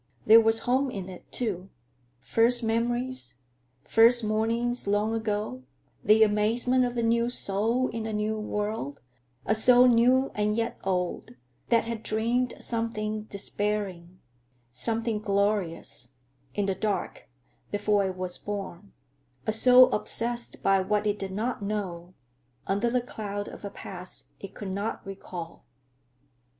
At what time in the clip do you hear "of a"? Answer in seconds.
6.85-7.03, 23.47-23.69